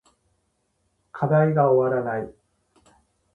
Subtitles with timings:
[1.11, 2.33] 課題が終わらない